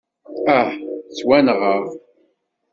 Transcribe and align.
Ah! 0.57 0.69
Ttwanɣeɣ! 1.07 1.83